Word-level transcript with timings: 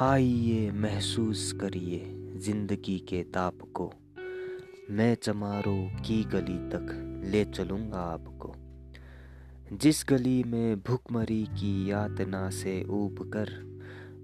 आइए 0.00 0.70
महसूस 0.70 1.52
करिए 1.52 1.98
ज़िंदगी 2.38 2.98
के 2.98 3.22
ताप 3.22 3.58
को। 3.74 3.92
मैं 4.90 5.14
चमारों 5.14 6.02
की 6.02 6.24
गली 6.24 6.58
तक 6.68 7.22
ले 7.24 7.44
चलूँगा 7.44 7.98
आपको। 7.98 8.54
जिस 9.76 10.04
गली 10.08 10.42
में 10.42 10.80
भुखमरी 10.80 11.44
की 11.44 11.90
यातना 11.90 12.50
से 12.50 12.84
ऊब 12.84 13.30
कर 13.34 13.50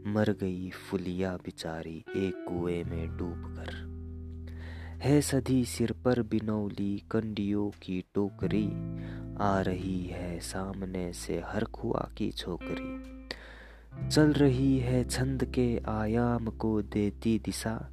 मर 0.06 0.32
गई 0.32 0.70
फुलिया 0.70 1.36
बिचारी 1.36 2.04
एक 2.16 2.46
कुएँ 2.48 2.84
में 2.84 3.16
डूब 3.16 3.56
कर 3.56 3.72
है 5.02 5.20
सदी 5.20 5.64
सिर 5.64 5.92
पर 5.92 6.22
बिनौली 6.22 7.02
कंडियों 7.10 7.70
की 7.70 8.04
टोकरी, 8.14 8.66
आ 9.40 9.60
रही 9.60 10.06
है 10.06 10.40
सामने 10.40 11.12
से 11.12 11.42
हर 11.46 11.64
खुआ 11.64 12.08
की 12.18 12.30
छोकरी। 12.30 13.23
चल 13.94 14.32
रही 14.32 14.78
है 14.78 15.04
छंद 15.04 15.44
के 15.44 15.80
आयाम 15.88 16.46
को 16.46 16.82
देती 16.82 17.38
दिशा। 17.38 17.90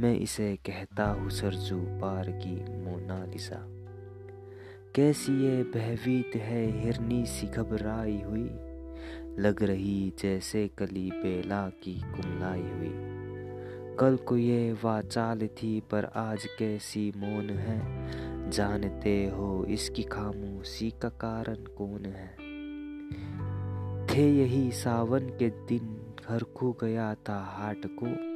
मैं 0.00 0.14
इसे 0.16 0.56
कहता 0.56 1.04
हूँ 1.04 1.30
सरजू 1.30 1.78
पार 1.78 2.30
की 2.30 2.54
मोनालिसा। 2.84 3.58
कैसी 4.94 5.32
ये 5.32 5.62
बहवीत 5.62 6.36
है 6.36 6.80
हिरनी 6.80 7.26
सी 7.26 7.46
घबराई 7.46 8.20
हुई। 8.20 8.50
लग 9.42 9.62
रही 9.62 10.12
जैसे 10.18 10.70
कली 10.78 11.10
बेला 11.10 11.68
की 11.68 11.94
कुमलाई 11.94 12.62
हुई। 12.62 12.92
कल 13.96 14.16
को 14.16 14.36
ये 14.36 14.72
वाचाल 14.72 15.46
थी 15.46 15.80
पर 15.80 16.04
आज 16.04 16.46
कैसी 16.58 17.12
मौन 17.16 17.50
है। 17.50 17.80
जानते 18.50 19.26
हो 19.26 19.64
इसकी 19.64 20.02
खामोशी 20.02 20.90
का 20.90 21.08
कारण 21.08 21.54
कौन 21.54 22.06
है? 22.06 22.41
थे 24.14 24.30
यही 24.38 24.70
सावन 24.70 25.20
के 25.20 25.50
दिन। 25.50 26.14
घर 26.28 26.42
खो 26.42 26.76
गया 26.80 27.14
था 27.14 27.44
हाट 27.44 27.86
को। 27.86 28.32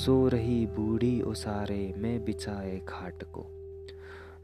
सो 0.00 0.28
रही 0.28 0.66
बूढ़ी 0.66 1.20
उसारे 1.20 1.94
में 1.96 2.24
बिछाए 2.24 2.80
खाट 2.88 3.24
को। 3.24 3.46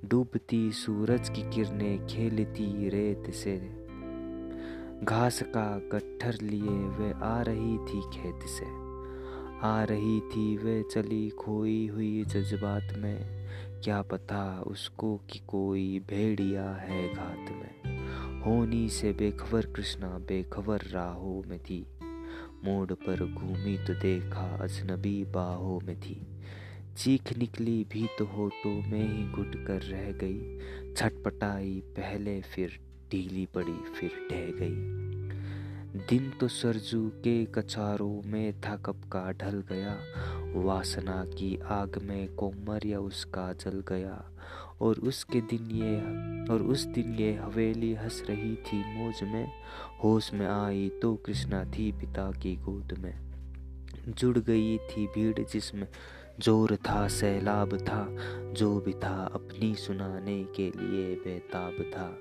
डूबती 0.05 0.73
सूरज 0.73 1.29
की 1.29 1.51
किरणें 1.51 2.07
खेलती 2.07 2.89
रेत 2.89 3.35
से। 3.35 3.57
घास 5.05 5.43
का 5.43 5.79
गट्ठर 5.79 6.39
लिए 6.43 6.79
वे 6.99 7.13
आ 7.23 7.43
रही 7.43 7.79
थी 7.79 8.01
खेत 8.01 8.41
से। 8.47 8.67
आ 9.67 9.85
रही 9.85 10.21
थी 10.21 10.57
वे 10.57 10.83
चली 10.91 11.31
खोई 11.31 11.87
हुई 11.87 12.25
जज्बात 12.25 12.95
में। 12.99 13.49
क्या 13.85 14.03
पता 14.03 14.65
उसको 14.67 15.21
कि 15.31 15.39
कोई 15.39 15.99
भेड़िया 15.99 16.71
है 16.71 17.15
घात 17.15 17.51
में। 17.51 17.86
होनी 18.47 18.89
से 18.89 19.13
बेखबर 19.13 19.67
कृष्णा, 19.67 20.09
बेखबर 20.09 20.81
राहों 20.81 21.49
में 21.49 21.59
थी। 21.59 21.87
मोड़ 22.65 22.93
पर 22.93 23.35
घूमी 23.35 23.79
तो 23.79 23.95
देखा 23.95 24.57
अजनबी 24.57 25.25
बाहों 25.25 25.81
में 25.87 26.01
थी। 26.01 26.27
चीख 26.97 27.39
निकली 27.39 27.87
भी 27.93 28.09
तो 28.19 28.25
होटो 28.25 28.69
में 28.69 29.17
ही 29.17 29.33
घुट 29.33 29.67
कर 29.67 29.83
रह 29.83 30.13
गई। 30.13 30.59
छटपटाई 30.95 31.83
पहले 31.87 32.41
फिर 32.41 32.81
ढीली 33.13 33.47
पड़ी, 33.47 33.77
फिर 34.01 34.11
ढह 34.31 34.59
गई। 34.61 35.07
दिन 35.97 36.31
तो 36.31 36.49
सरजू 36.49 37.09
के 37.09 37.45
कचारों 37.45 38.23
में 38.27 38.61
था 38.61 38.77
कब 38.77 38.97
का 39.13 39.33
ढल 39.33 39.65
गया। 39.69 39.99
वासना 40.61 41.25
की 41.25 41.59
आग 41.59 41.99
में 42.03 42.35
कोमर 42.35 42.87
या 42.87 43.01
उसका 43.01 43.53
जल 43.53 43.85
गया। 43.89 44.31
और 44.81 44.97
उसके 44.97 45.41
दिन 45.41 45.71
ये, 45.71 46.01
और 46.53 46.63
उस 46.63 46.85
दिन 46.85 47.15
ये 47.15 47.35
हवेली 47.35 47.95
हंस 47.95 48.23
रही 48.31 48.57
थी 48.57 48.99
मौज 48.99 49.23
में, 49.23 49.53
होश 50.05 50.35
में 50.35 50.47
आई 50.47 50.91
तो 51.03 51.15
कृष्णा 51.15 51.65
थी 51.65 51.93
पिता 51.93 52.31
की 52.31 52.57
गोद 52.57 52.93
में। 52.99 53.15
जुड़ 54.09 54.39
गई 54.39 54.79
थी 54.79 55.07
भीड़ 55.07 55.45
जिसमें 55.53 55.89
ज़ोर 56.41 56.77
था, 56.77 57.09
सैलाब 57.09 57.77
था, 57.77 58.17
जो 58.53 58.81
भी 58.81 58.93
था 58.93 59.31
अपनी 59.35 59.75
सुनाने 59.75 60.45
के 60.45 60.71
लिए 60.71 61.15
बेताब 61.15 61.73
था। 61.73 62.19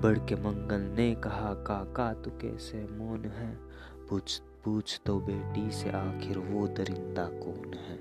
बढ़ 0.00 0.18
के 0.18 0.34
मंगल 0.34 0.80
ने 0.80 1.14
कहा, 1.14 1.54
काका, 1.54 2.12
तू 2.12 2.30
कैसे 2.30 2.88
मौन 2.90 3.24
है? 3.24 3.58
पूछ 4.10 4.42
पूछ 4.64 5.00
तो 5.06 5.20
बेटी 5.20 5.70
से 5.70 5.90
आखिर 5.90 6.38
वो 6.38 6.66
दरिंदा 6.66 7.24
कौन 7.24 7.74
है? 7.74 7.98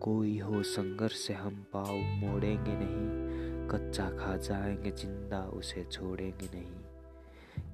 कोई 0.00 0.38
हो 0.38 0.62
संघर्ष 0.62 1.16
से 1.16 1.34
हम 1.34 1.66
पाव 1.72 1.94
मोड़ेंगे 1.94 2.72
नहीं। 2.74 3.27
कच्चा 3.70 4.10
खा 4.10 4.36
जाएँगे, 4.36 4.90
ज़िंदा 4.90 5.40
उसे 5.40 5.84
छोड़ेंगे 5.84 6.46
नहीं। 6.54 6.72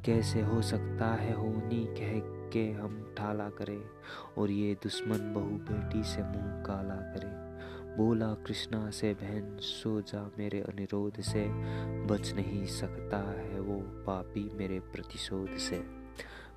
कैसे 0.05 0.41
हो 0.41 0.63
सकता 0.63 1.15
है 1.15 1.35
होनी 1.35 1.85
कह 1.85 2.35
के 2.51 2.71
हम 2.73 3.15
ठाला 3.19 3.49
करें, 3.49 3.83
और 4.39 4.51
ये 4.51 4.75
दुश्मन 4.75 5.33
बहु 5.35 5.75
बेटी 5.75 6.03
से 6.03 6.23
मुँह 6.23 6.63
काला 6.63 6.95
करे। 6.95 7.45
बोला, 7.97 8.35
कृष्णा 8.35 8.91
से 8.91 9.15
बहन, 9.15 9.57
सो 9.61 10.01
जा 10.01 10.31
मेरे 10.39 10.61
अनुरोध 10.61 11.21
से। 11.21 11.47
बच 12.05 12.33
नहीं 12.35 12.67
सकता 12.67 13.19
है 13.19 13.61
वो 13.61 13.81
पापी 13.81 14.51
मेरे 14.55 14.81
प्रतिशोध 14.81 15.57
से। 15.57 16.05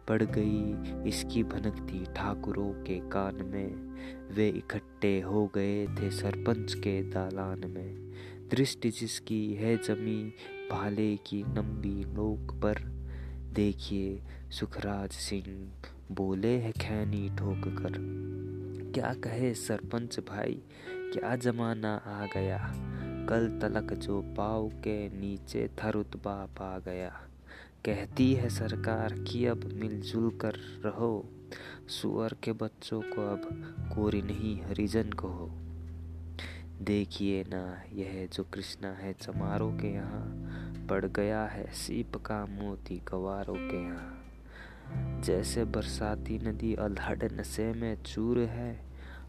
पड़ 0.07 0.23
गई 0.23 0.73
इसकी 1.09 1.43
भनकती 1.43 2.05
ठाकुरों 2.05 2.69
के 2.69 2.99
कान 2.99 3.35
में। 3.35 3.87
वे 4.31 4.49
इकट्ठे 4.49 5.21
हो 5.21 5.51
गए 5.55 5.87
थे 5.87 6.11
सरपंच 6.11 6.73
के 6.73 7.01
दालान 7.01 7.71
में। 7.71 8.07
दृष्टि 8.51 8.89
जिसकी 8.89 9.53
है 9.53 9.77
जमी, 9.77 10.33
भाले 10.71 11.17
की 11.17 11.41
लंबी 11.41 12.05
नोक 12.05 12.53
पर। 12.53 12.75
देखिए 13.53 14.21
सुखराज 14.51 15.09
सिंह, 15.09 15.71
बोले 16.11 16.57
है 16.57 16.71
खैनी 16.71 17.29
ठोक 17.29 17.61
कर। 17.67 17.93
क्या 18.93 19.13
कहे 19.13 19.53
सरपंच 19.53 20.19
भाई, 20.19 20.61
क्या 20.93 21.35
जमाना 21.35 21.95
आ 21.95 22.25
गया? 22.25 22.73
कल 23.29 23.59
तलक 23.61 23.93
जो 23.93 24.21
पाव 24.21 24.69
के 24.69 25.09
नीचे 25.09 25.67
था 25.67 25.89
रुतबा 25.89 26.45
पा 26.45 26.79
गया। 26.79 27.09
कहती 27.85 28.33
है 28.33 28.49
सरकार 28.49 29.13
कि 29.13 29.45
अब 29.45 29.71
मिलजुल 29.73 30.29
कर 30.29 30.53
रहो। 30.55 31.29
सुअर 31.87 32.35
के 32.43 32.51
बच्चों 32.51 33.01
को 33.01 33.21
अब 33.21 33.41
कोरी 33.95 34.21
नहीं, 34.21 34.61
हरिजन 34.61 35.09
को 35.09 35.27
हो। 35.27 35.66
देखिए 36.81 37.43
ना, 37.43 37.81
यह 37.93 38.27
जो 38.33 38.43
कृष्णा 38.43 38.89
है 38.89 39.13
चमारों 39.13 39.71
के 39.71 39.87
यहाँ 39.87 40.85
पड़ 40.89 41.05
गया 41.05 41.43
है, 41.45 41.65
सीप 41.73 42.15
का 42.15 42.45
मोती 42.45 43.01
गवारों 43.11 43.55
के 43.55 43.83
यहाँ। 43.83 45.21
जैसे 45.21 45.63
बरसाती 45.65 46.37
नदी 46.39 46.73
अल्हड़ 46.75 47.31
नशे 47.33 47.73
में 47.73 48.03
चूर 48.03 48.39
है, 48.39 48.79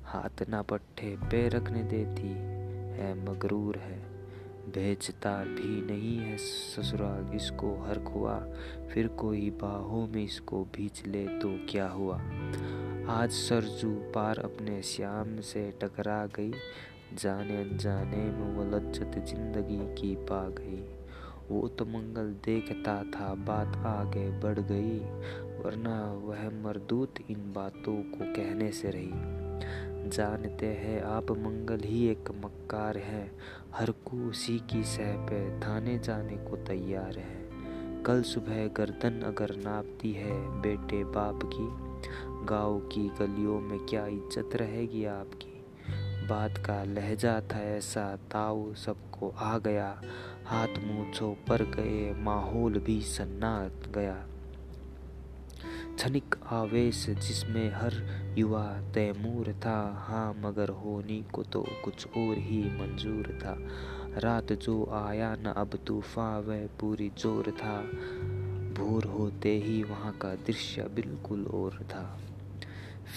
हाथ 0.04 0.42
ना 0.48 0.62
पट्टे 0.62 1.16
पे 1.31 1.48
रखने 1.48 1.82
देती 1.82 2.28
है, 2.98 3.14
मगरूर 3.25 3.78
है। 3.78 3.98
भेजता 4.69 5.32
भी 5.44 5.80
नहीं 5.86 6.16
है 6.19 6.36
ससुराल, 6.36 7.32
इसको 7.36 7.75
हर 7.84 7.98
खुआ 7.98 8.38
फिर 8.92 9.09
कोई 9.09 9.50
बाहों 9.50 10.06
में 10.09 10.25
इसको 10.25 10.65
भीच 10.65 11.06
ले 11.06 11.26
तो 11.38 11.56
क्या 11.70 11.88
हुआ? 11.88 12.19
आज 13.09 13.30
सरजू 13.30 13.94
पार 14.15 14.38
अपने 14.38 14.82
श्याम 14.82 15.41
से 15.41 15.70
टकरा 15.82 16.26
गई 16.26 16.53
जाने 17.14 17.56
अनजाने 17.56 18.16
में 18.16 18.54
वो 18.54 18.64
लज्जत 18.64 19.24
ज़िंदगी 19.28 19.78
की 19.78 20.14
पा 20.14 20.48
गई। 20.48 20.84
वो 21.50 21.69
तो 21.69 21.84
मंगल 21.84 22.34
देखता 22.44 23.02
था, 23.02 23.34
बात 23.34 23.76
आगे 23.86 24.30
बढ़ 24.41 24.58
गई, 24.58 24.98
वरना 25.64 26.12
वह 26.12 26.50
मरदूत 26.62 27.14
इन 27.30 27.52
बातों 27.52 27.94
को 27.94 28.32
कहने 28.34 28.72
से 28.72 28.91
रही। 28.91 30.08
जानते 30.08 30.66
हैं, 30.66 31.02
आप 31.02 31.30
मंगल 31.30 31.80
ही 31.80 32.06
एक 32.08 32.30
मक्कार 32.44 32.97
है, 32.97 33.30
हर 33.74 33.91
को 33.91 34.28
उसी 34.28 34.59
की 34.59 34.84
सह 34.84 35.16
पे 35.27 35.60
थाने 35.60 35.98
जाने 35.98 36.36
को 36.36 36.56
तैयार 36.56 37.18
है। 37.18 37.48
कल 38.03 38.22
सुबह 38.22 38.66
गर्दन 38.66 39.21
अगर 39.21 39.56
नापती 39.56 40.12
है 40.12 40.60
बेटे 40.60 41.04
बाप 41.04 41.41
की, 41.44 41.68
गाँव 42.47 42.78
की 42.80 43.09
गलियों 43.09 43.60
में 43.60 43.78
क्या 43.78 44.06
इज़्ज़त 44.06 44.56
रहेगी 44.56 45.04
आपकी? 45.04 45.58
बात 46.28 46.59
का 46.59 46.84
लहजा 46.84 47.41
था 47.41 47.60
ऐसा, 47.60 48.16
ताऊ 48.16 48.75
सबको 48.75 49.34
आ 49.39 49.59
गया। 49.59 50.01
हाथ 50.47 50.69
मुँह 50.69 51.36
पर 51.48 51.63
गए, 51.63 52.15
माहौल 52.19 52.78
भी 52.78 53.01
सन्ना 53.01 53.71
गया। 53.95 54.16
क्षणिक 55.97 56.34
आवेश 56.53 57.07
जिसमें 57.10 57.72
हर 57.75 57.95
युवा 58.39 58.80
तैमूर 58.95 59.53
था 59.53 60.04
हाँ 60.09 60.34
मगर 60.39 60.69
होनी 60.69 61.25
को 61.33 61.42
तो 61.42 61.66
कुछ 61.84 62.07
और 62.07 62.39
ही 62.39 62.63
मंजूर 62.65 63.39
था। 63.42 63.57
रात 64.21 64.53
जो 64.53 64.91
आया 64.92 65.34
न 65.34 65.54
अब 65.57 65.78
तूफ़ान, 65.86 66.42
वह 66.42 66.66
पूरी 66.81 67.10
ज़ोर 67.19 67.51
था। 67.51 67.81
भोर 68.78 69.04
होते 69.04 69.57
ही 69.59 69.83
वहाँ 69.83 70.13
का 70.13 70.34
दृश्य 70.34 70.83
बिल्कुल 70.83 71.47
और 71.47 71.71
था। 71.71 72.21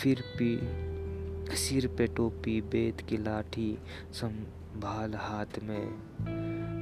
फिर 0.02 0.24
भी 0.38 0.56
सिर 1.52 1.88
पे 1.88 2.08
टोपी 2.08 2.62
बेत 2.62 3.02
की 3.02 3.18
लाठी, 3.18 3.78
संभाल 4.12 5.14
हाथ 5.16 5.60
में। 5.64 5.88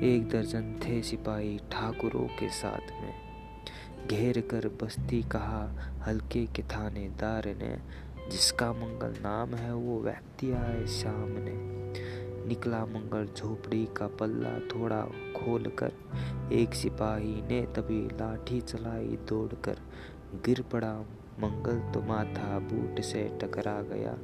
एक 0.04 0.30
दर्जन 0.30 0.80
थे 0.86 1.02
सिपाही 1.02 1.60
ठाकुरों 1.72 2.28
के 2.28 2.50
साथ 2.50 2.92
में। 3.02 3.14
घेर 4.08 4.42
कर 4.42 4.68
बस्ती 4.68 5.22
कहा, 5.22 5.94
हल्के 6.08 6.46
के 6.46 6.62
थानेदार 6.62 7.46
ने, 7.46 7.80
जिसका 8.32 8.74
मंगल 8.74 9.16
नाम 9.22 9.56
है 9.56 9.74
वो 9.76 10.02
व्यक्ति 10.02 10.52
आए 10.52 10.86
सामने 10.86 11.80
निकला 12.48 12.86
मंगल 12.86 13.30
झोपड़ी 13.38 13.86
का 13.98 14.08
पल्ला 14.08 14.60
थोड़ा 14.60 15.02
खोलकर 15.06 15.92
एक 16.54 16.74
सिपाही 16.74 17.42
ने 17.42 17.62
तभी 17.62 18.06
लाठी 18.06 18.62
चलाई 18.62 19.08
दौड़कर। 19.08 19.78
गिर 20.46 20.62
पड़ा 20.62 21.06
मंगल 21.40 21.92
तो 21.92 22.02
माथा 22.02 22.60
बूट 22.60 23.02
से 23.02 23.40
टकरा 23.42 23.82
गया। 23.82 24.18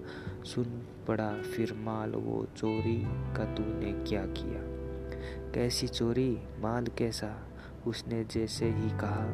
सुन 0.43 0.81
पड़ा 1.07 1.33
फिर 1.33 1.73
माल 1.73 2.11
वो 2.11 2.47
चोरी 2.57 3.03
का 3.07 3.55
तूने 3.55 3.91
क्या 3.91 4.25
किया? 4.25 4.61
कैसी 5.51 5.87
चोरी? 5.87 6.39
माल 6.59 6.87
कैसा? 6.87 7.35
उसने 7.87 8.23
जैसे 8.23 8.65
ही 8.65 8.89
कहा, 8.89 9.25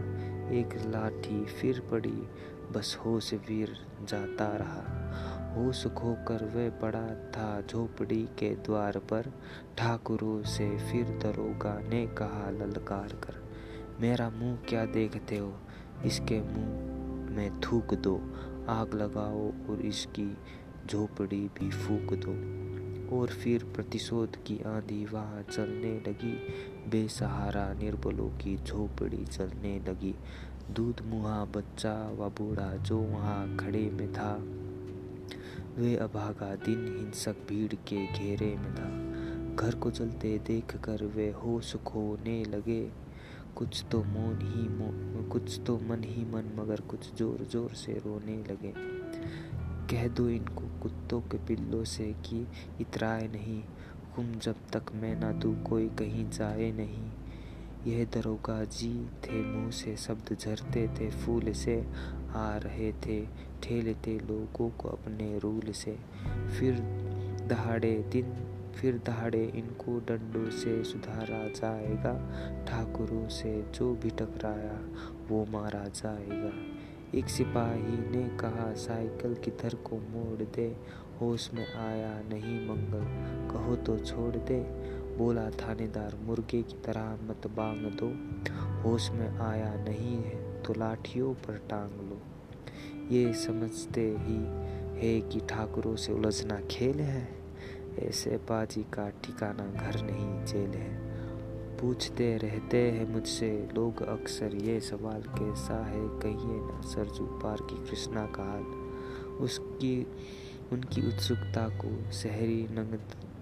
एक 0.52 0.70
लाठी 0.88 1.46
फिर 1.46 1.80
पड़ी, 1.92 2.28
बस 2.72 3.00
होश 3.06 3.34
वीर 3.34 3.78
जाता 4.04 4.48
रहा। 4.48 4.98
होश 5.56 5.88
खोकर 5.88 6.46
वह 6.46 6.70
पड़ा 6.70 7.08
था 7.08 7.62
झोपड़ी 7.62 8.30
के 8.40 8.56
द्वार 8.56 8.98
पर। 8.98 9.32
ठाकुरों 9.78 10.44
से 10.44 10.78
फिर 10.78 11.04
दरोगा 11.04 11.80
ने 11.90 12.08
कहा, 12.08 12.50
ललकार 12.50 13.08
कर, 13.08 13.44
मेरा 14.00 14.30
मुँह 14.30 14.58
क्या 14.70 14.86
देखते 14.86 15.38
हो? 15.38 15.54
इसके 16.06 16.42
मुँह 16.42 16.91
में 17.32 17.62
थूक 17.62 17.94
दो, 17.94 18.16
आग 18.70 18.94
लगाओ 18.94 19.52
और 19.70 19.82
इसकी 19.86 20.38
झोपड़ी 20.88 21.48
भी 21.48 21.70
फूक 21.70 22.14
दो। 22.14 22.62
और 23.18 23.28
फिर 23.28 23.64
प्रतिशोध 23.64 24.44
की 24.44 24.58
आंधी 24.58 25.06
वहाँ 25.06 25.42
चलने 25.52 26.04
लगी। 26.08 26.34
बेसहारा 26.90 27.74
निर्बलों 27.74 28.30
की 28.30 28.58
झोपड़ी 28.58 29.26
चलने 29.26 29.80
लगी। 29.80 30.16
दूध 30.72 31.02
मुहा 31.06 31.46
बच्चा 31.46 31.94
व 31.94 32.30
बूढ़ा 32.30 32.76
जो 32.76 32.98
वहाँ 32.98 33.58
खड़े 33.58 33.90
में 33.94 34.14
था, 34.14 34.34
वे 35.78 35.96
अभागा 35.96 36.56
दिन 36.56 36.98
हिंसक 37.00 37.36
भीड़ 37.50 37.74
के 37.74 38.08
घेरे 38.08 38.56
में 38.56 38.76
था। 38.76 39.12
घर 39.56 39.76
को 39.76 39.92
चलते 39.92 40.38
देख 40.38 40.76
कर 40.76 41.06
वे 41.06 41.30
होश 41.32 41.76
खोने 41.76 42.44
लगे। 42.44 42.92
कुछ 43.56 43.84
तो 43.92 44.04
मौन 44.04 44.40
ही 44.42 44.68
मो, 44.70 44.88
कुछ 45.30 45.60
तो 45.66 45.78
मन 45.80 46.04
ही 46.04 46.26
मन 46.26 46.52
मगर 46.56 46.82
कुछ 46.82 47.16
ज़ोर 47.16 47.46
ज़ोर 47.52 47.74
से 47.76 47.94
रोने 47.94 48.38
लगे। 48.38 48.74
कह 49.88 50.08
दो 50.08 50.30
इनको 50.30 50.68
कुत्तों 50.82 51.20
के 51.22 51.38
पिल्लों 51.38 51.84
से 51.84 52.06
कि 52.26 52.48
इतराए 52.82 53.28
नहीं। 53.28 53.62
हुम 54.18 54.32
जब 54.36 54.56
तक 54.74 54.94
मैं 54.94 55.16
ना 55.20 55.32
तू 55.40 55.54
कोई 55.70 55.88
कहीं 55.90 56.30
जाए 56.30 56.72
नहीं। 56.72 57.12
यह 57.88 58.06
दरोगा 58.06 58.64
जी 58.64 58.94
थे 59.26 59.42
मुँह 59.44 59.70
से 59.72 59.96
शब्द 59.98 60.36
झरते 60.40 60.88
थे 60.88 61.10
फूल 61.12 61.52
से 61.54 61.88
आ 62.36 62.56
रहे 62.58 62.92
थे। 63.06 63.22
ठेलते 63.64 64.18
लोगों 64.20 64.70
को 64.70 64.90
अपने 64.90 65.38
रूल 65.40 65.72
से। 65.72 65.98
फिर 66.60 66.80
दहाड़े 67.48 67.94
दिन 68.12 68.34
फिर 68.76 69.02
दहाड़े 69.06 69.52
इनको 69.56 70.00
डंडों 70.00 70.50
से 70.50 70.84
सुधारा 70.84 71.48
जाएगा, 71.48 72.14
ठाकुरों 72.68 73.28
से 73.28 73.66
जो 73.76 73.96
भी 73.96 74.10
टकराया 74.10 74.80
वो 75.30 75.46
मारा 75.50 75.86
जाएगा। 75.86 76.82
एक 77.18 77.30
सिपाही 77.30 78.18
ने 78.18 78.38
कहा, 78.38 78.74
साइकिल 78.74 79.34
किधर 79.34 79.76
को 79.76 79.96
मोड़ 79.96 80.44
दे? 80.56 80.78
होश 81.22 81.54
में 81.54 81.74
आया, 81.74 82.22
नहीं 82.22 82.70
मंगल, 82.70 83.06
कहो 83.54 83.76
तो 83.76 84.00
छोड़ 84.00 84.36
दे। 84.36 84.62
बोला, 85.18 85.50
थानेदार, 85.50 86.16
मुर्गे 86.24 86.64
की 86.64 86.76
तरह 86.86 87.14
मत 87.14 87.48
बांग 87.48 87.78
दो। 87.78 88.14
होश 88.82 89.12
में 89.12 89.38
आया, 89.38 89.74
नहीं 89.76 90.16
है 90.16 90.62
तो 90.62 90.74
लाठियों 90.74 91.34
पर 91.34 91.58
टांग 91.70 91.92
लो। 91.92 92.22
ये 93.16 93.34
समझते 93.34 94.16
ही 94.20 94.38
है 95.02 95.22
कि 95.22 95.40
ठाकुरों 95.40 95.96
से 95.96 96.14
उलझना 96.14 96.62
खेल 96.72 97.00
है। 97.00 97.41
ऐसे 98.00 98.30
बाजी 98.30 98.84
का 98.84 99.10
ठिकाना 99.10 99.66
घर 99.66 100.02
नहीं, 100.02 100.46
जेल 100.46 100.70
है। 100.70 101.12
पूछते 101.80 102.38
रहते 102.38 102.92
हैं 102.92 103.10
मुझसे, 103.10 103.70
लोग 103.76 104.02
अक्सर 104.02 104.56
ये 104.56 104.80
सवाल, 104.80 105.22
कैसा 105.22 105.86
है, 105.86 106.20
कहिए 106.20 106.62
ना, 106.62 106.82
सरजू 106.82 107.26
पार 107.26 107.58
की 107.62 107.90
कृष्णा 107.90 108.26
का 108.26 108.44
हाल? 108.44 108.64
उसकी, 109.32 110.08
उनकी 110.72 111.08
उत्सुकता 111.08 111.70
को, 111.70 112.12
शहरी 112.12 112.68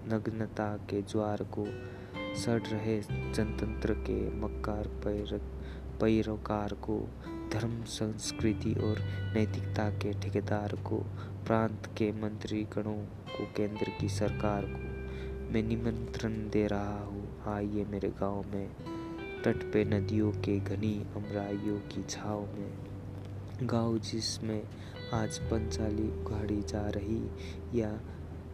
नग्नता 0.08 0.76
के 0.76 1.02
ज्वार 1.02 1.48
को 1.58 1.66
सड़ 2.36 2.62
रहे 2.62 3.00
जनतंत्र 3.32 3.94
के 3.94 4.34
मक्कार 4.34 4.86
पैर, 4.86 5.40
पैरोकार 6.00 6.74
को 6.74 7.08
धर्म, 7.52 7.82
संस्कृति 7.84 8.72
और 8.72 8.98
नैतिकता 9.34 9.90
के 9.90 10.12
ठेकेदार 10.12 10.76
को, 10.76 10.96
प्रांत 11.46 11.86
के 11.86 12.12
मंत्रीगणों 12.12 12.96
को, 13.36 13.44
केंद्र 13.44 13.92
की 14.00 14.08
सरकार 14.08 14.64
को 14.64 15.00
मैं 15.52 15.62
निमंत्रण 15.62 16.32
दे 16.32 16.66
रहा 16.66 17.00
हूँ। 17.04 17.42
आइए 17.46 17.84
मेरे 17.84 18.08
गाँव 18.08 18.44
में 18.52 18.68
तट 19.44 19.72
पे 19.72 19.84
नदियों 19.84 20.32
के 20.32 20.58
घनी 20.60 21.06
अमराइयों 21.16 21.78
की 21.78 22.02
छाव 22.02 22.40
में। 22.40 22.72
गाँव 23.62 23.98
जिसमें 23.98 24.62
आज 25.14 25.38
पंचाली 25.38 26.08
उगाड़ी 26.08 26.62
जा 26.62 26.88
रही 26.88 27.30
या 27.80 27.90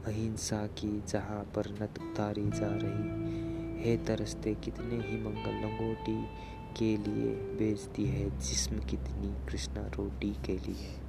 अहिंसा 0.06 0.66
की 0.66 1.02
जहाँ 1.08 1.52
पर 1.54 1.66
नत 1.82 1.94
उतारी 2.02 2.50
जा 2.50 2.70
रही। 2.72 3.46
है 3.76 3.96
तरसते 4.04 4.54
कितने 4.54 4.96
ही 4.96 5.16
मंगल 5.22 5.50
लंगोटी 5.50 6.24
के 6.78 6.96
लिए 6.96 7.32
बेचती 7.58 8.04
है 8.04 8.30
जिस्म 8.30 8.78
कितनी 8.78 9.34
कृष्णा 9.48 9.82
रोटी 9.82 10.30
के 10.46 10.52
लिए। 10.52 11.05